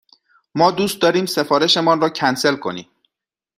[0.55, 2.89] ما دوست داریم سفارش مان را کنسل کنیم.